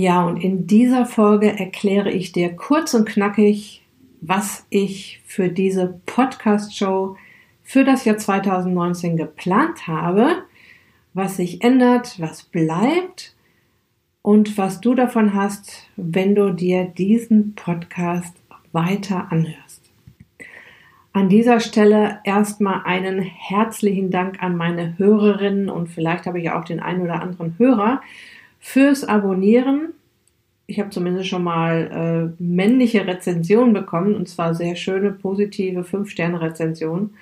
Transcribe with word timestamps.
Ja, 0.00 0.24
und 0.24 0.38
in 0.38 0.66
dieser 0.66 1.04
Folge 1.04 1.58
erkläre 1.58 2.10
ich 2.10 2.32
dir 2.32 2.56
kurz 2.56 2.94
und 2.94 3.06
knackig, 3.06 3.82
was 4.22 4.64
ich 4.70 5.20
für 5.26 5.50
diese 5.50 6.00
Podcast-Show 6.06 7.18
für 7.62 7.84
das 7.84 8.06
Jahr 8.06 8.16
2019 8.16 9.18
geplant 9.18 9.86
habe, 9.86 10.44
was 11.12 11.36
sich 11.36 11.62
ändert, 11.62 12.18
was 12.18 12.44
bleibt 12.44 13.36
und 14.22 14.56
was 14.56 14.80
du 14.80 14.94
davon 14.94 15.34
hast, 15.34 15.86
wenn 15.96 16.34
du 16.34 16.50
dir 16.50 16.86
diesen 16.86 17.54
Podcast 17.54 18.34
weiter 18.72 19.30
anhörst. 19.30 19.82
An 21.12 21.28
dieser 21.28 21.60
Stelle 21.60 22.20
erstmal 22.24 22.84
einen 22.86 23.20
herzlichen 23.20 24.10
Dank 24.10 24.42
an 24.42 24.56
meine 24.56 24.96
Hörerinnen 24.96 25.68
und 25.68 25.88
vielleicht 25.88 26.24
habe 26.24 26.40
ich 26.40 26.50
auch 26.52 26.64
den 26.64 26.80
einen 26.80 27.02
oder 27.02 27.20
anderen 27.20 27.58
Hörer, 27.58 28.00
fürs 28.60 29.04
Abonnieren. 29.04 29.94
Ich 30.66 30.78
habe 30.78 30.90
zumindest 30.90 31.28
schon 31.28 31.42
mal 31.42 32.34
äh, 32.38 32.42
männliche 32.42 33.06
Rezensionen 33.06 33.72
bekommen 33.72 34.14
und 34.14 34.28
zwar 34.28 34.54
sehr 34.54 34.76
schöne, 34.76 35.10
positive 35.10 35.80
5-Sterne-Rezensionen. 35.80 37.14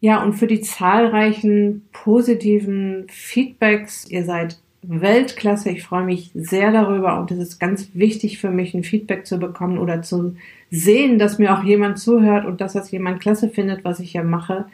Ja, 0.00 0.22
und 0.22 0.34
für 0.34 0.46
die 0.46 0.60
zahlreichen 0.60 1.88
positiven 1.92 3.06
Feedbacks, 3.10 4.08
ihr 4.08 4.24
seid 4.24 4.60
Weltklasse. 4.82 5.70
Ich 5.70 5.82
freue 5.82 6.04
mich 6.04 6.30
sehr 6.34 6.70
darüber 6.70 7.18
und 7.18 7.32
es 7.32 7.38
ist 7.38 7.58
ganz 7.58 7.90
wichtig 7.94 8.38
für 8.38 8.50
mich, 8.50 8.74
ein 8.74 8.84
Feedback 8.84 9.26
zu 9.26 9.38
bekommen 9.38 9.76
oder 9.76 10.02
zu 10.02 10.36
sehen, 10.70 11.18
dass 11.18 11.38
mir 11.38 11.52
auch 11.52 11.64
jemand 11.64 11.98
zuhört 11.98 12.46
und 12.46 12.60
dass 12.60 12.74
das 12.74 12.90
jemand 12.92 13.20
klasse 13.20 13.48
findet, 13.48 13.84
was 13.84 13.98
ich 13.98 14.12
hier 14.12 14.22
mache 14.22 14.66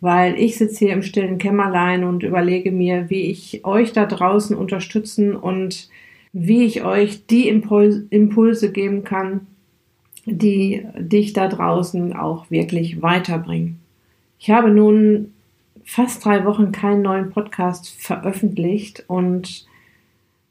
weil 0.00 0.38
ich 0.38 0.56
sitze 0.56 0.86
hier 0.86 0.94
im 0.94 1.02
stillen 1.02 1.38
Kämmerlein 1.38 2.04
und 2.04 2.22
überlege 2.22 2.70
mir, 2.70 3.08
wie 3.08 3.30
ich 3.30 3.64
euch 3.64 3.92
da 3.92 4.06
draußen 4.06 4.56
unterstützen 4.56 5.34
und 5.34 5.88
wie 6.32 6.64
ich 6.64 6.84
euch 6.84 7.26
die 7.26 7.48
Impulse 7.48 8.72
geben 8.72 9.04
kann, 9.04 9.46
die 10.26 10.84
dich 10.98 11.32
da 11.32 11.48
draußen 11.48 12.14
auch 12.14 12.50
wirklich 12.50 13.00
weiterbringen. 13.00 13.80
Ich 14.38 14.50
habe 14.50 14.70
nun 14.70 15.32
fast 15.84 16.24
drei 16.24 16.44
Wochen 16.44 16.72
keinen 16.72 17.02
neuen 17.02 17.30
Podcast 17.30 17.88
veröffentlicht 17.88 19.04
und 19.06 19.66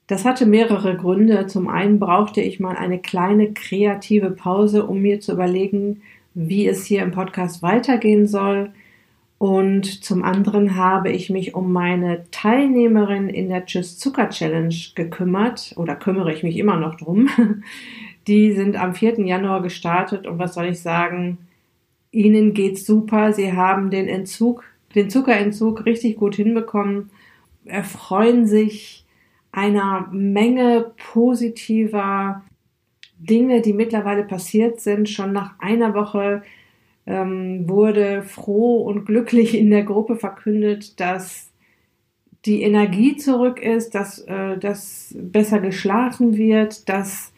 das 0.08 0.24
hatte 0.24 0.46
mehrere 0.46 0.96
Gründe. 0.96 1.46
Zum 1.48 1.68
einen 1.68 2.00
brauchte 2.00 2.42
ich 2.42 2.60
mal 2.60 2.76
eine 2.76 3.00
kleine 3.00 3.54
kreative 3.54 4.32
Pause, 4.32 4.86
um 4.86 5.02
mir 5.02 5.20
zu 5.20 5.34
überlegen, 5.34 6.02
wie 6.34 6.68
es 6.68 6.86
hier 6.86 7.04
im 7.04 7.12
Podcast 7.12 7.62
weitergehen 7.62 8.28
soll 8.28 8.72
und 9.38 10.04
zum 10.04 10.24
anderen 10.24 10.76
habe 10.76 11.12
ich 11.12 11.30
mich 11.30 11.56
um 11.56 11.74
meine 11.74 12.24
Teilnehmerin 12.32 13.30
in 13.30 13.50
der 13.50 13.66
Tschüss 13.66 13.98
Zucker 13.98 14.30
Challenge 14.30 14.76
gekümmert 14.96 15.74
oder 15.76 15.96
kümmere 15.96 16.34
ich 16.34 16.44
mich 16.44 16.58
immer 16.58 16.78
noch 16.78 16.96
drum. 16.96 17.30
Die 18.28 18.54
sind 18.54 18.76
am 18.76 18.96
4. 18.96 19.20
Januar 19.26 19.62
gestartet 19.62 20.26
und 20.26 20.40
was 20.40 20.54
soll 20.54 20.68
ich 20.68 20.80
sagen? 20.80 21.38
Ihnen 22.12 22.54
geht's 22.54 22.86
super. 22.86 23.34
Sie 23.34 23.54
haben 23.54 23.92
den 23.92 24.08
Entzug, 24.08 24.64
den 24.96 25.10
Zuckerentzug 25.10 25.86
richtig 25.86 26.16
gut 26.16 26.36
hinbekommen, 26.36 27.10
erfreuen 27.66 28.48
sich 28.48 29.06
einer 29.52 30.08
Menge 30.12 30.92
positiver 31.12 32.42
Dinge, 33.20 33.62
die 33.62 33.74
mittlerweile 33.74 34.24
passiert 34.24 34.80
sind. 34.80 35.10
Schon 35.10 35.34
nach 35.34 35.60
einer 35.60 35.94
Woche 35.94 36.42
ähm, 37.08 37.68
wurde 37.70 38.24
froh 38.24 38.82
und 38.82 39.06
glücklich 39.06 39.58
in 39.58 39.70
der 39.70 39.84
Gruppe 39.84 40.16
verkündet, 40.16 41.00
dass 41.00 41.52
die 42.46 42.62
Energie 42.62 43.16
zurück 43.16 43.62
ist, 43.62 43.96
dass, 43.96 44.20
äh, 44.20 44.58
dass 44.58 45.16
besser 45.18 45.60
geschlafen 45.60 46.38
wird, 46.38 46.88
dass 46.90 47.34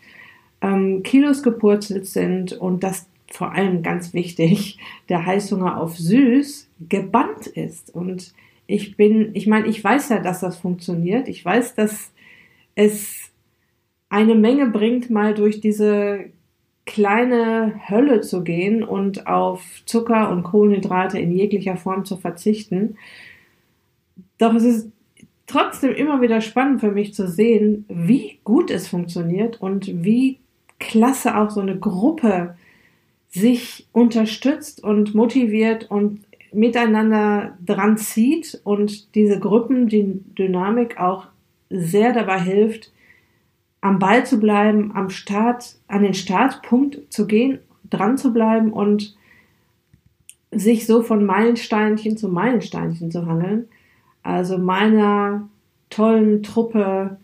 ähm, 0.62 1.04
Kilos 1.04 1.44
gepurzelt 1.44 2.08
sind 2.08 2.54
und 2.54 2.84
dass 2.84 3.08
vor 3.30 3.54
allem 3.54 3.84
ganz 3.84 4.14
wichtig, 4.14 4.80
der 5.10 5.26
Heißhunger 5.26 5.78
auf 5.78 5.98
süß 5.98 6.70
gebannt 6.90 7.48
ist. 7.48 7.94
Und 7.94 8.34
ich 8.68 8.98
bin, 8.98 9.32
ich 9.34 9.48
meine, 9.48 9.68
ich 9.68 9.84
weiß 9.84 10.10
ja, 10.10 10.20
dass 10.20 10.42
das 10.42 10.58
funktioniert. 10.58 11.28
Ich 11.28 11.44
weiß, 11.44 11.76
dass 11.76 12.12
es 12.76 13.32
eine 14.10 14.36
Menge 14.36 14.68
bringt, 14.68 15.10
mal 15.10 15.34
durch 15.34 15.60
diese 15.60 16.26
kleine 16.88 17.80
Hölle 17.88 18.22
zu 18.22 18.44
gehen 18.44 18.84
und 18.84 19.28
auf 19.28 19.62
Zucker 19.86 20.32
und 20.32 20.44
Kohlenhydrate 20.44 21.20
in 21.20 21.32
jeglicher 21.32 21.76
Form 21.76 22.06
zu 22.06 22.18
verzichten. 22.18 22.98
Doch 24.40 24.56
es 24.56 24.64
ist 24.64 24.90
trotzdem 25.46 25.94
immer 25.94 26.22
wieder 26.22 26.42
spannend 26.42 26.82
für 26.82 26.92
mich 26.92 27.14
zu 27.14 27.28
sehen, 27.28 27.86
wie 27.90 28.40
gut 28.44 28.72
es 28.72 28.88
funktioniert 28.88 29.62
und 29.62 30.04
wie 30.04 30.40
klasse 30.80 31.38
auch 31.38 31.50
so 31.50 31.62
eine 31.62 31.78
Gruppe 31.78 32.56
sich 33.30 33.88
unterstützt 33.92 34.84
und 34.84 35.14
motiviert 35.14 35.92
und 35.92 36.22
miteinander 36.54 37.58
dran 37.66 37.98
zieht 37.98 38.62
und 38.64 39.14
diese 39.16 39.40
Gruppendynamik 39.40 41.00
auch 41.00 41.28
sehr 41.70 42.14
dabei 42.14 42.40
hilft, 42.40 42.92
am 43.88 44.00
Ball 44.00 44.26
zu 44.26 44.38
bleiben, 44.38 44.92
am 44.94 45.10
Start, 45.10 45.78
an 45.88 46.04
den 46.04 46.14
Startpunkt 46.14 47.00
zu 47.10 47.26
gehen, 47.26 47.60
dran 47.90 48.18
zu 48.18 48.34
bleiben 48.34 48.74
und 48.74 49.16
sich 50.52 50.86
so 50.86 51.02
von 51.04 51.26
Meilensteinchen 51.26 52.18
zu 52.18 52.28
Meilensteinchen 52.28 53.12
zu 53.12 53.26
hangeln. 53.26 53.70
Also 54.24 54.58
meiner 54.58 55.48
tollen 55.90 56.44
Truppe 56.44 57.18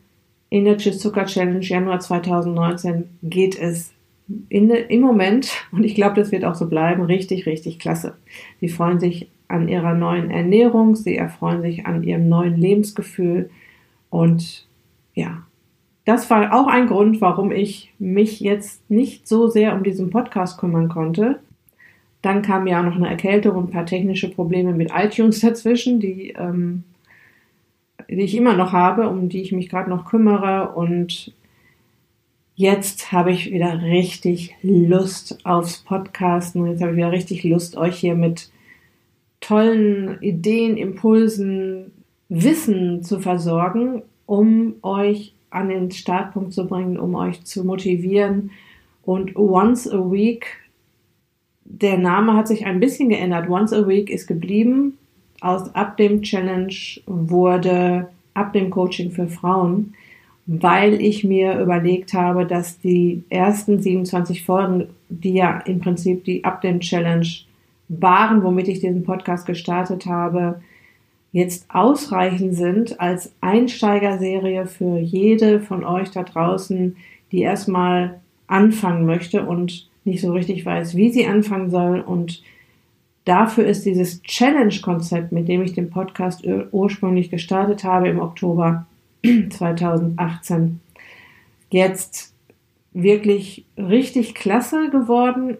in 0.49 0.63
der 0.63 0.77
Zucker 0.77 1.25
Challenge 1.25 1.59
Januar 1.59 1.99
2019 1.99 3.09
geht 3.23 3.59
es 3.59 3.91
in, 4.47 4.69
im 4.69 5.01
Moment, 5.01 5.51
und 5.73 5.83
ich 5.83 5.95
glaube, 5.95 6.15
das 6.15 6.31
wird 6.31 6.45
auch 6.45 6.55
so 6.55 6.69
bleiben, 6.69 7.01
richtig, 7.03 7.45
richtig 7.45 7.77
klasse. 7.77 8.15
Sie 8.61 8.69
freuen 8.69 9.01
sich 9.01 9.29
an 9.49 9.67
ihrer 9.67 9.95
neuen 9.95 10.31
Ernährung, 10.31 10.95
sie 10.95 11.17
erfreuen 11.17 11.61
sich 11.61 11.85
an 11.85 12.03
ihrem 12.03 12.29
neuen 12.29 12.55
Lebensgefühl 12.55 13.49
und 14.09 14.65
ja, 15.13 15.43
das 16.05 16.29
war 16.29 16.53
auch 16.53 16.67
ein 16.67 16.87
Grund, 16.87 17.21
warum 17.21 17.51
ich 17.51 17.93
mich 17.97 18.39
jetzt 18.39 18.89
nicht 18.89 19.27
so 19.27 19.47
sehr 19.47 19.73
um 19.73 19.83
diesen 19.83 20.09
Podcast 20.09 20.57
kümmern 20.57 20.89
konnte. 20.89 21.39
Dann 22.21 22.41
kam 22.41 22.67
ja 22.67 22.81
noch 22.81 22.95
eine 22.95 23.09
Erkältung 23.09 23.55
und 23.55 23.65
ein 23.65 23.71
paar 23.71 23.85
technische 23.85 24.29
Probleme 24.29 24.73
mit 24.73 24.91
iTunes 24.93 25.39
dazwischen, 25.39 25.99
die, 25.99 26.33
ähm, 26.37 26.83
die 28.09 28.21
ich 28.21 28.35
immer 28.35 28.55
noch 28.55 28.73
habe, 28.73 29.09
um 29.09 29.29
die 29.29 29.41
ich 29.41 29.51
mich 29.51 29.69
gerade 29.69 29.89
noch 29.89 30.05
kümmere. 30.05 30.73
Und 30.73 31.33
jetzt 32.55 33.11
habe 33.13 33.31
ich 33.31 33.51
wieder 33.51 33.81
richtig 33.81 34.55
Lust 34.61 35.45
aufs 35.45 35.79
Podcasten. 35.79 36.67
Jetzt 36.67 36.81
habe 36.81 36.91
ich 36.91 36.97
wieder 36.97 37.11
richtig 37.11 37.43
Lust, 37.45 37.77
euch 37.77 37.95
hier 37.97 38.15
mit 38.15 38.51
tollen 39.39 40.21
Ideen, 40.21 40.77
Impulsen, 40.77 41.91
Wissen 42.27 43.03
zu 43.03 43.19
versorgen, 43.19 44.01
um 44.25 44.75
euch 44.81 45.33
an 45.53 45.69
den 45.69 45.91
Startpunkt 45.91 46.53
zu 46.53 46.67
bringen, 46.67 46.97
um 46.97 47.15
euch 47.15 47.43
zu 47.43 47.63
motivieren. 47.63 48.51
Und 49.03 49.35
Once 49.35 49.91
a 49.91 50.11
Week, 50.11 50.45
der 51.65 51.97
Name 51.97 52.35
hat 52.35 52.47
sich 52.47 52.65
ein 52.65 52.79
bisschen 52.79 53.09
geändert. 53.09 53.49
Once 53.49 53.73
a 53.73 53.87
Week 53.87 54.09
ist 54.09 54.27
geblieben. 54.27 54.97
Aus 55.41 55.73
ab 55.75 55.97
dem 55.97 56.21
Challenge 56.21 56.73
wurde 57.05 58.09
ab 58.33 58.53
dem 58.53 58.69
Coaching 58.69 59.11
für 59.11 59.27
Frauen, 59.27 59.93
weil 60.45 61.01
ich 61.01 61.23
mir 61.23 61.59
überlegt 61.59 62.13
habe, 62.13 62.45
dass 62.45 62.79
die 62.79 63.23
ersten 63.29 63.81
27 63.81 64.43
Folgen, 64.43 64.87
die 65.09 65.33
ja 65.33 65.59
im 65.59 65.79
Prinzip 65.79 66.23
die 66.23 66.43
ab 66.43 66.61
dem 66.61 66.79
Challenge 66.79 67.27
waren, 67.89 68.43
womit 68.43 68.67
ich 68.67 68.79
diesen 68.79 69.03
Podcast 69.03 69.45
gestartet 69.45 70.05
habe, 70.05 70.61
jetzt 71.33 71.65
ausreichend 71.69 72.55
sind 72.55 73.01
als 73.01 73.33
Einsteigerserie 73.41 74.67
für 74.67 74.99
jede 74.99 75.59
von 75.59 75.83
euch 75.83 76.11
da 76.11 76.23
draußen, 76.23 76.95
die 77.31 77.41
erstmal 77.41 78.21
anfangen 78.47 79.05
möchte 79.05 79.43
und 79.43 79.89
nicht 80.05 80.21
so 80.21 80.31
richtig 80.31 80.65
weiß, 80.65 80.95
wie 80.95 81.11
sie 81.11 81.25
anfangen 81.25 81.71
soll. 81.71 82.01
Und 82.01 82.43
dafür 83.25 83.65
ist 83.65 83.85
dieses 83.85 84.21
Challenge-Konzept, 84.21 85.31
mit 85.31 85.47
dem 85.47 85.63
ich 85.63 85.73
den 85.73 85.89
Podcast 85.89 86.47
ursprünglich 86.71 87.31
gestartet 87.31 87.83
habe 87.83 88.09
im 88.09 88.19
Oktober, 88.19 88.85
2018. 89.49 90.79
Jetzt 91.71 92.33
wirklich 92.93 93.65
richtig 93.75 94.35
klasse 94.35 94.91
geworden. 94.91 95.57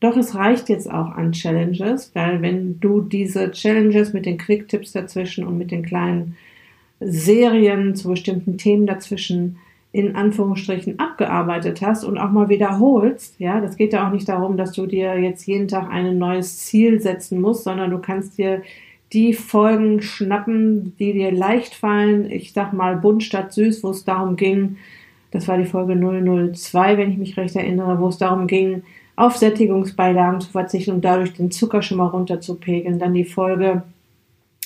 Doch 0.00 0.16
es 0.16 0.34
reicht 0.34 0.68
jetzt 0.68 0.90
auch 0.90 1.10
an 1.10 1.32
Challenges, 1.32 2.12
weil 2.14 2.40
wenn 2.40 2.78
du 2.80 3.00
diese 3.00 3.50
Challenges 3.50 4.12
mit 4.12 4.26
den 4.26 4.38
Quick-Tipps 4.38 4.92
dazwischen 4.92 5.44
und 5.44 5.58
mit 5.58 5.70
den 5.70 5.84
kleinen 5.84 6.36
Serien 7.00 7.94
zu 7.96 8.08
bestimmten 8.08 8.58
Themen 8.58 8.86
dazwischen 8.86 9.58
in 9.90 10.14
Anführungsstrichen 10.14 10.98
abgearbeitet 10.98 11.80
hast 11.80 12.04
und 12.04 12.18
auch 12.18 12.30
mal 12.30 12.48
wiederholst, 12.48 13.40
ja, 13.40 13.60
das 13.60 13.76
geht 13.76 13.92
ja 13.92 14.06
auch 14.06 14.12
nicht 14.12 14.28
darum, 14.28 14.56
dass 14.56 14.72
du 14.72 14.86
dir 14.86 15.18
jetzt 15.18 15.46
jeden 15.46 15.66
Tag 15.66 15.90
ein 15.90 16.18
neues 16.18 16.58
Ziel 16.58 17.00
setzen 17.00 17.40
musst, 17.40 17.64
sondern 17.64 17.90
du 17.90 17.98
kannst 17.98 18.38
dir 18.38 18.62
die 19.12 19.32
Folgen 19.32 20.02
schnappen, 20.02 20.94
die 20.98 21.14
dir 21.14 21.32
leicht 21.32 21.74
fallen. 21.74 22.30
Ich 22.30 22.52
sag 22.52 22.74
mal 22.74 22.96
bunt 22.96 23.24
statt 23.24 23.52
süß, 23.54 23.82
wo 23.82 23.90
es 23.90 24.04
darum 24.04 24.36
ging, 24.36 24.76
das 25.30 25.48
war 25.48 25.58
die 25.58 25.64
Folge 25.64 25.94
002, 25.94 26.96
wenn 26.96 27.10
ich 27.10 27.18
mich 27.18 27.36
recht 27.36 27.56
erinnere, 27.56 28.00
wo 28.00 28.08
es 28.08 28.18
darum 28.18 28.46
ging, 28.46 28.82
auf 29.18 29.36
Sättigungsbeilagen 29.36 30.40
zu 30.40 30.50
verzichten 30.50 30.92
und 30.92 31.04
dadurch 31.04 31.34
den 31.34 31.50
Zucker 31.50 31.82
schon 31.82 31.98
mal 31.98 32.06
runterzupegeln. 32.06 33.00
Dann 33.00 33.14
die 33.14 33.24
Folge 33.24 33.82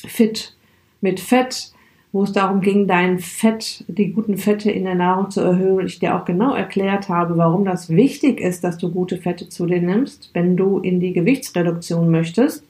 Fit 0.06 0.54
mit 1.00 1.20
Fett, 1.20 1.72
wo 2.12 2.24
es 2.24 2.32
darum 2.32 2.60
ging, 2.60 2.86
dein 2.86 3.18
Fett, 3.18 3.84
die 3.88 4.12
guten 4.12 4.36
Fette 4.36 4.70
in 4.70 4.84
der 4.84 4.94
Nahrung 4.94 5.30
zu 5.30 5.40
erhöhen. 5.40 5.78
Und 5.78 5.86
ich 5.86 6.00
dir 6.00 6.14
auch 6.14 6.26
genau 6.26 6.54
erklärt 6.54 7.08
habe, 7.08 7.38
warum 7.38 7.64
das 7.64 7.88
wichtig 7.88 8.40
ist, 8.40 8.62
dass 8.62 8.76
du 8.76 8.90
gute 8.90 9.16
Fette 9.16 9.48
zu 9.48 9.64
dir 9.64 9.80
nimmst, 9.80 10.30
wenn 10.34 10.54
du 10.54 10.78
in 10.80 11.00
die 11.00 11.14
Gewichtsreduktion 11.14 12.10
möchtest. 12.10 12.66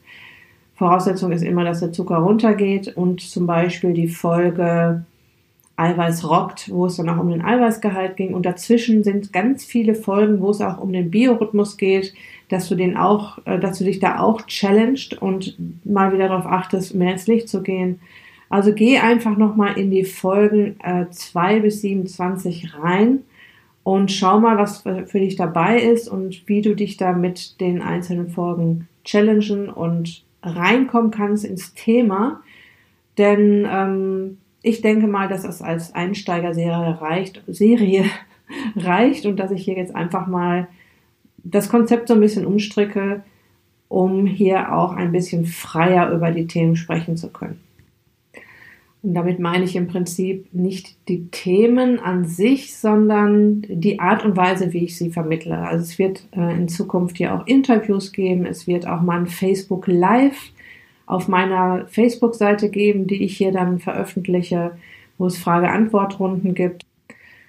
Voraussetzung 0.76 1.32
ist 1.32 1.42
immer, 1.42 1.64
dass 1.64 1.80
der 1.80 1.90
Zucker 1.90 2.18
runtergeht 2.18 2.96
und 2.96 3.20
zum 3.20 3.46
Beispiel 3.46 3.92
die 3.92 4.08
Folge 4.08 5.04
Eiweiß 5.76 6.28
rockt, 6.28 6.70
wo 6.70 6.86
es 6.86 6.96
dann 6.96 7.08
auch 7.08 7.18
um 7.18 7.30
den 7.30 7.42
Eiweißgehalt 7.42 8.16
ging. 8.16 8.34
Und 8.34 8.44
dazwischen 8.44 9.04
sind 9.04 9.32
ganz 9.32 9.64
viele 9.64 9.94
Folgen, 9.94 10.40
wo 10.40 10.50
es 10.50 10.60
auch 10.60 10.78
um 10.78 10.92
den 10.92 11.10
Biorhythmus 11.10 11.76
geht, 11.76 12.14
dass 12.48 12.68
du 12.68 12.74
den 12.74 12.96
auch, 12.96 13.38
äh, 13.46 13.58
dass 13.58 13.78
du 13.78 13.84
dich 13.84 13.98
da 13.98 14.18
auch 14.20 14.46
challenged 14.46 15.20
und 15.20 15.56
mal 15.84 16.12
wieder 16.12 16.28
darauf 16.28 16.46
achtest, 16.46 16.94
mehr 16.94 17.12
ins 17.12 17.26
Licht 17.26 17.48
zu 17.48 17.62
gehen. 17.62 18.00
Also 18.50 18.74
geh 18.74 18.98
einfach 18.98 19.38
nochmal 19.38 19.78
in 19.78 19.90
die 19.90 20.04
Folgen 20.04 20.76
äh, 20.82 21.06
2 21.10 21.60
bis 21.60 21.80
27 21.80 22.74
rein 22.74 23.20
und 23.82 24.12
schau 24.12 24.38
mal, 24.40 24.58
was 24.58 24.82
für 24.82 25.18
dich 25.18 25.36
dabei 25.36 25.80
ist 25.80 26.08
und 26.08 26.46
wie 26.46 26.62
du 26.62 26.76
dich 26.76 26.98
da 26.98 27.12
mit 27.12 27.60
den 27.60 27.80
einzelnen 27.80 28.28
Folgen 28.28 28.88
challengen 29.04 29.68
und 29.68 30.22
reinkommen 30.42 31.10
kannst 31.10 31.44
ins 31.44 31.74
Thema. 31.74 32.42
Denn 33.18 33.66
ähm, 33.70 34.38
ich 34.62 34.80
denke 34.80 35.06
mal, 35.06 35.28
dass 35.28 35.44
es 35.44 35.60
als 35.60 35.94
Einsteigerserie 35.94 37.00
reicht, 37.00 37.42
Serie 37.46 38.04
reicht 38.76 39.26
und 39.26 39.36
dass 39.38 39.50
ich 39.50 39.64
hier 39.64 39.76
jetzt 39.76 39.94
einfach 39.94 40.26
mal 40.26 40.68
das 41.38 41.68
Konzept 41.68 42.08
so 42.08 42.14
ein 42.14 42.20
bisschen 42.20 42.46
umstricke, 42.46 43.24
um 43.88 44.26
hier 44.26 44.72
auch 44.74 44.92
ein 44.92 45.12
bisschen 45.12 45.44
freier 45.44 46.10
über 46.12 46.30
die 46.30 46.46
Themen 46.46 46.76
sprechen 46.76 47.16
zu 47.16 47.30
können. 47.30 47.60
Und 49.02 49.14
damit 49.14 49.40
meine 49.40 49.64
ich 49.64 49.74
im 49.74 49.88
Prinzip 49.88 50.46
nicht 50.54 50.96
die 51.08 51.26
Themen 51.32 51.98
an 51.98 52.24
sich, 52.24 52.76
sondern 52.76 53.62
die 53.68 53.98
Art 53.98 54.24
und 54.24 54.36
Weise, 54.36 54.72
wie 54.72 54.84
ich 54.84 54.96
sie 54.96 55.10
vermittle. 55.10 55.58
Also 55.58 55.82
es 55.82 55.98
wird 55.98 56.28
äh, 56.36 56.56
in 56.56 56.68
Zukunft 56.68 57.16
hier 57.16 57.34
auch 57.34 57.46
Interviews 57.48 58.12
geben. 58.12 58.46
Es 58.46 58.68
wird 58.68 58.86
auch 58.86 59.02
mal 59.02 59.18
ein 59.18 59.26
Facebook 59.26 59.88
Live 59.88 60.52
auf 61.12 61.28
meiner 61.28 61.86
Facebook-Seite 61.88 62.70
geben, 62.70 63.06
die 63.06 63.22
ich 63.22 63.36
hier 63.36 63.52
dann 63.52 63.78
veröffentliche, 63.78 64.72
wo 65.18 65.26
es 65.26 65.38
Frage-Antwort-Runden 65.38 66.54
gibt. 66.54 66.84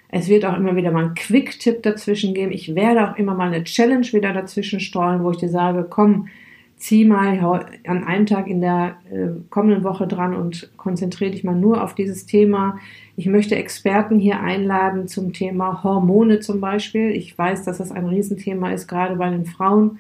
Es 0.09 0.27
wird 0.27 0.45
auch 0.45 0.57
immer 0.57 0.75
wieder 0.75 0.91
mal 0.91 1.05
ein 1.05 1.15
Quick-Tipp 1.15 1.81
dazwischen 1.81 2.33
geben. 2.33 2.51
Ich 2.51 2.75
werde 2.75 3.09
auch 3.09 3.17
immer 3.17 3.33
mal 3.33 3.47
eine 3.47 3.63
Challenge 3.63 4.05
wieder 4.11 4.33
dazwischen 4.33 4.79
streuen, 4.79 5.23
wo 5.23 5.31
ich 5.31 5.37
dir 5.37 5.49
sage, 5.49 5.87
komm, 5.89 6.27
zieh 6.75 7.05
mal 7.05 7.39
an 7.87 8.03
einem 8.03 8.25
Tag 8.25 8.47
in 8.47 8.59
der 8.59 8.97
äh, 9.09 9.29
kommenden 9.49 9.85
Woche 9.85 10.05
dran 10.05 10.35
und 10.35 10.69
konzentriere 10.75 11.31
dich 11.31 11.45
mal 11.45 11.55
nur 11.55 11.81
auf 11.81 11.95
dieses 11.95 12.25
Thema. 12.25 12.77
Ich 13.15 13.27
möchte 13.27 13.55
Experten 13.55 14.19
hier 14.19 14.41
einladen 14.41 15.07
zum 15.07 15.31
Thema 15.31 15.83
Hormone 15.83 16.41
zum 16.41 16.59
Beispiel. 16.59 17.11
Ich 17.11 17.37
weiß, 17.37 17.63
dass 17.63 17.77
das 17.77 17.91
ein 17.91 18.05
Riesenthema 18.05 18.71
ist, 18.71 18.87
gerade 18.87 19.15
bei 19.15 19.29
den 19.29 19.45
Frauen 19.45 19.99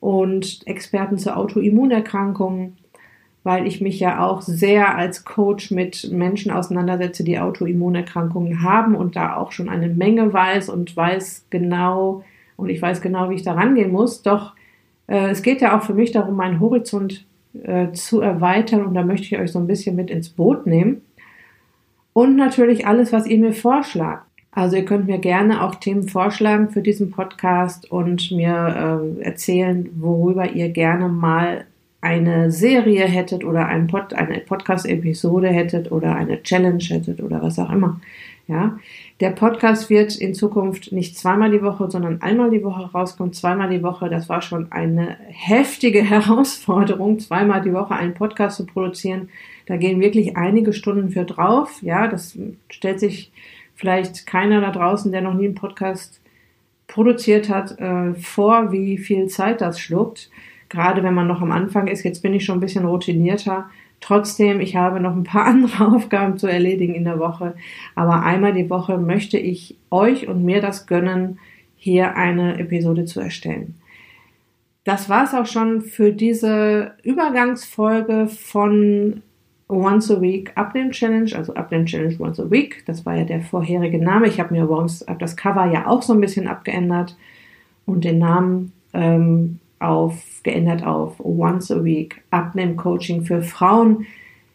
und 0.00 0.60
Experten 0.66 1.18
zu 1.18 1.34
Autoimmunerkrankungen, 1.36 2.76
weil 3.48 3.66
ich 3.66 3.80
mich 3.80 3.98
ja 3.98 4.22
auch 4.22 4.42
sehr 4.42 4.94
als 4.94 5.24
Coach 5.24 5.70
mit 5.70 6.12
Menschen 6.12 6.52
auseinandersetze, 6.52 7.24
die 7.24 7.38
Autoimmunerkrankungen 7.38 8.62
haben 8.62 8.94
und 8.94 9.16
da 9.16 9.36
auch 9.36 9.52
schon 9.52 9.70
eine 9.70 9.88
Menge 9.88 10.30
weiß 10.34 10.68
und 10.68 10.94
weiß 10.94 11.46
genau, 11.48 12.24
und 12.58 12.68
ich 12.68 12.82
weiß 12.82 13.00
genau, 13.00 13.30
wie 13.30 13.36
ich 13.36 13.42
da 13.42 13.54
rangehen 13.54 13.90
muss. 13.90 14.20
Doch 14.20 14.52
äh, 15.06 15.30
es 15.30 15.40
geht 15.40 15.62
ja 15.62 15.78
auch 15.78 15.82
für 15.82 15.94
mich 15.94 16.12
darum, 16.12 16.36
meinen 16.36 16.60
Horizont 16.60 17.24
äh, 17.62 17.90
zu 17.92 18.20
erweitern 18.20 18.84
und 18.84 18.92
da 18.92 19.02
möchte 19.02 19.24
ich 19.24 19.38
euch 19.40 19.50
so 19.50 19.58
ein 19.60 19.66
bisschen 19.66 19.96
mit 19.96 20.10
ins 20.10 20.28
Boot 20.28 20.66
nehmen. 20.66 21.00
Und 22.12 22.36
natürlich 22.36 22.86
alles, 22.86 23.14
was 23.14 23.26
ihr 23.26 23.38
mir 23.38 23.54
vorschlagt. 23.54 24.26
Also 24.50 24.76
ihr 24.76 24.84
könnt 24.84 25.06
mir 25.06 25.20
gerne 25.20 25.64
auch 25.64 25.76
Themen 25.76 26.06
vorschlagen 26.06 26.68
für 26.68 26.82
diesen 26.82 27.12
Podcast 27.12 27.90
und 27.90 28.30
mir 28.30 29.14
äh, 29.16 29.22
erzählen, 29.22 29.88
worüber 29.94 30.50
ihr 30.50 30.68
gerne 30.68 31.08
mal 31.08 31.64
eine 32.00 32.50
Serie 32.50 33.04
hättet 33.04 33.44
oder 33.44 33.66
ein 33.66 33.88
Pod, 33.88 34.14
eine 34.14 34.38
Podcast-Episode 34.38 35.48
hättet 35.48 35.90
oder 35.90 36.14
eine 36.14 36.42
Challenge 36.42 36.82
hättet 36.82 37.20
oder 37.20 37.42
was 37.42 37.58
auch 37.58 37.70
immer. 37.70 38.00
Ja, 38.46 38.78
der 39.20 39.30
Podcast 39.30 39.90
wird 39.90 40.16
in 40.16 40.34
Zukunft 40.34 40.90
nicht 40.90 41.18
zweimal 41.18 41.50
die 41.50 41.60
Woche, 41.60 41.90
sondern 41.90 42.22
einmal 42.22 42.50
die 42.50 42.64
Woche 42.64 42.90
rauskommen. 42.92 43.34
Zweimal 43.34 43.68
die 43.68 43.82
Woche, 43.82 44.08
das 44.08 44.30
war 44.30 44.40
schon 44.40 44.72
eine 44.72 45.18
heftige 45.28 46.02
Herausforderung, 46.08 47.18
zweimal 47.18 47.60
die 47.60 47.74
Woche 47.74 47.94
einen 47.94 48.14
Podcast 48.14 48.56
zu 48.56 48.64
produzieren. 48.64 49.28
Da 49.66 49.76
gehen 49.76 50.00
wirklich 50.00 50.36
einige 50.38 50.72
Stunden 50.72 51.10
für 51.10 51.24
drauf. 51.24 51.82
Ja, 51.82 52.08
das 52.08 52.38
stellt 52.70 53.00
sich 53.00 53.30
vielleicht 53.74 54.26
keiner 54.26 54.62
da 54.62 54.70
draußen, 54.70 55.12
der 55.12 55.20
noch 55.20 55.34
nie 55.34 55.44
einen 55.44 55.54
Podcast 55.54 56.20
produziert 56.86 57.50
hat, 57.50 57.78
äh, 57.78 58.14
vor, 58.14 58.72
wie 58.72 58.96
viel 58.96 59.26
Zeit 59.26 59.60
das 59.60 59.78
schluckt. 59.78 60.30
Gerade 60.68 61.02
wenn 61.02 61.14
man 61.14 61.26
noch 61.26 61.40
am 61.40 61.52
Anfang 61.52 61.86
ist. 61.86 62.02
Jetzt 62.02 62.22
bin 62.22 62.34
ich 62.34 62.44
schon 62.44 62.58
ein 62.58 62.60
bisschen 62.60 62.84
routinierter 62.84 63.68
Trotzdem, 64.00 64.60
ich 64.60 64.76
habe 64.76 65.00
noch 65.00 65.14
ein 65.14 65.24
paar 65.24 65.44
andere 65.46 65.88
Aufgaben 65.88 66.38
zu 66.38 66.46
erledigen 66.46 66.94
in 66.94 67.04
der 67.04 67.18
Woche. 67.18 67.54
Aber 67.94 68.22
einmal 68.22 68.52
die 68.52 68.70
Woche 68.70 68.98
möchte 68.98 69.38
ich 69.38 69.76
euch 69.90 70.28
und 70.28 70.44
mir 70.44 70.60
das 70.60 70.86
gönnen, 70.86 71.38
hier 71.76 72.16
eine 72.16 72.58
Episode 72.58 73.04
zu 73.04 73.20
erstellen. 73.20 73.76
Das 74.84 75.08
war 75.08 75.24
es 75.24 75.34
auch 75.34 75.46
schon 75.46 75.82
für 75.82 76.12
diese 76.12 76.92
Übergangsfolge 77.02 78.26
von 78.26 79.22
Once 79.68 80.10
a 80.10 80.20
Week 80.20 80.50
Abnehm 80.54 80.92
Challenge, 80.92 81.30
also 81.36 81.54
Abnehm 81.54 81.84
Challenge 81.84 82.16
Once 82.18 82.40
a 82.40 82.50
Week. 82.50 82.84
Das 82.86 83.04
war 83.04 83.14
ja 83.14 83.24
der 83.24 83.42
vorherige 83.42 83.98
Name. 83.98 84.26
Ich 84.26 84.40
habe 84.40 84.54
mir 84.54 84.64
übrigens 84.64 85.04
das 85.18 85.36
Cover 85.36 85.70
ja 85.70 85.86
auch 85.86 86.02
so 86.02 86.14
ein 86.14 86.20
bisschen 86.20 86.48
abgeändert 86.48 87.16
und 87.84 88.04
den 88.04 88.18
Namen 88.18 88.72
ähm, 88.94 89.60
auf, 89.80 90.14
geändert 90.42 90.84
auf 90.84 91.20
Once 91.20 91.70
a 91.70 91.84
Week 91.84 92.22
Abnehm-Coaching 92.30 93.22
für 93.22 93.42
Frauen. 93.42 94.06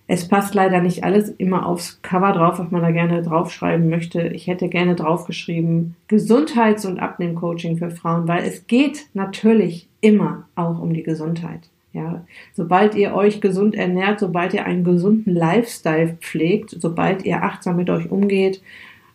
Es 0.08 0.28
passt 0.28 0.54
leider 0.54 0.82
nicht 0.82 1.04
alles 1.04 1.30
immer 1.30 1.66
aufs 1.66 2.02
Cover 2.02 2.34
drauf, 2.34 2.60
was 2.60 2.72
man 2.72 2.82
da 2.82 2.92
gerne 2.92 3.22
draufschreiben 3.22 3.90
möchte. 3.90 4.28
Ich 4.28 4.48
hätte 4.48 4.68
gerne 4.68 4.96
draufgeschrieben 4.96 5.96
Gesundheits- 6.08 6.86
und 6.86 7.00
Abnehm-Coaching 7.00 7.78
für 7.78 7.90
Frauen, 7.90 8.28
weil 8.28 8.44
es 8.44 8.68
geht 8.68 9.08
natürlich 9.14 9.88
immer 10.02 10.46
auch 10.56 10.80
um 10.80 10.94
die 10.94 11.04
Gesundheit. 11.04 11.70
Ja, 11.94 12.26
sobald 12.54 12.96
ihr 12.96 13.14
euch 13.14 13.40
gesund 13.40 13.76
ernährt, 13.76 14.20
sobald 14.20 14.56
ihr 14.56 14.66
einen 14.66 14.84
gesunden 14.84 15.32
Lifestyle 15.32 16.18
pflegt, 16.20 16.72
sobald 16.72 17.24
ihr 17.24 17.44
achtsam 17.44 17.76
mit 17.76 17.90
euch 17.92 18.10
umgeht, 18.10 18.64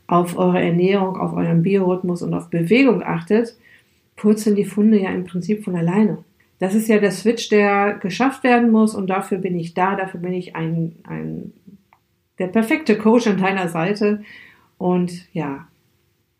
auf 0.07 0.39
eure 0.39 0.63
Ernährung, 0.63 1.17
auf 1.17 1.35
euren 1.35 1.63
Biorhythmus 1.63 2.23
und 2.23 2.35
auf 2.35 2.51
Bewegung 2.51 3.03
achtet, 3.03 3.57
purzeln 4.19 4.57
die 4.57 4.67
Funde 4.67 5.01
ja 5.01 5.11
im 5.11 5.25
Prinzip 5.25 5.65
von 5.65 5.75
alleine. 5.75 6.19
Das 6.59 6.75
ist 6.75 6.89
ja 6.89 6.99
der 6.99 7.13
Switch, 7.13 7.49
der 7.49 7.95
geschafft 7.95 8.45
werden 8.45 8.71
muss 8.71 8.95
und 8.95 9.09
dafür 9.09 9.39
bin 9.39 9.59
ich 9.59 9.75
da, 9.75 9.95
dafür 9.95 10.21
bin 10.21 10.35
ich 10.35 10.57
ein, 10.57 10.97
ein 11.05 11.53
der 12.39 12.49
perfekte 12.49 12.99
Coach 12.99 13.27
an 13.27 13.39
deiner 13.39 13.69
Seite. 13.69 14.23
Und 14.77 15.27
ja, 15.33 15.69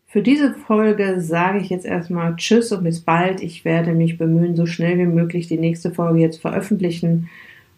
für 0.07 0.21
diese 0.21 0.53
Folge 0.53 1.21
sage 1.21 1.59
ich 1.59 1.69
jetzt 1.69 1.85
erstmal 1.85 2.35
Tschüss 2.35 2.71
und 2.71 2.83
bis 2.83 3.01
bald. 3.01 3.41
Ich 3.41 3.63
werde 3.63 3.93
mich 3.93 4.17
bemühen, 4.17 4.55
so 4.55 4.65
schnell 4.65 4.97
wie 4.97 5.05
möglich 5.05 5.47
die 5.47 5.57
nächste 5.57 5.91
Folge 5.91 6.19
jetzt 6.19 6.41
veröffentlichen 6.41 7.29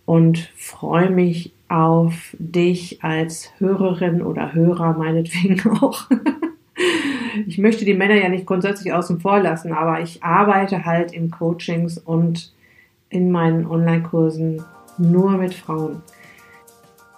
und 0.06 0.52
freue 0.56 1.12
mich 1.12 1.54
auf 1.68 2.36
dich 2.40 3.04
als 3.04 3.52
Hörerin 3.60 4.22
oder 4.22 4.54
Hörer 4.54 4.98
meinetwegen 4.98 5.70
auch. 5.82 6.10
Ich 7.52 7.58
möchte 7.58 7.84
die 7.84 7.94
Männer 7.94 8.16
ja 8.16 8.30
nicht 8.30 8.46
grundsätzlich 8.46 8.94
außen 8.94 9.20
vor 9.20 9.42
lassen, 9.42 9.74
aber 9.74 10.00
ich 10.00 10.24
arbeite 10.24 10.86
halt 10.86 11.12
in 11.12 11.32
Coachings 11.32 11.98
und 11.98 12.54
in 13.10 13.30
meinen 13.30 13.68
Online-Kursen 13.68 14.64
nur 14.98 15.32
mit 15.32 15.54
Frauen. 15.54 16.02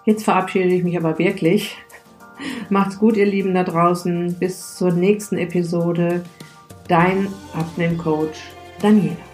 Jetzt 0.06 0.24
verabschiede 0.24 0.70
ich 0.70 0.84
mich 0.84 0.98
aber 0.98 1.20
wirklich. 1.20 1.78
Macht's 2.72 2.98
gut, 2.98 3.16
ihr 3.16 3.28
Lieben 3.28 3.54
da 3.54 3.64
draußen. 3.64 4.34
Bis 4.40 4.76
zur 4.76 4.92
nächsten 4.92 5.38
Episode. 5.38 6.24
Dein 6.88 7.28
Abnehmcoach 7.54 8.50
Daniela. 8.82 9.33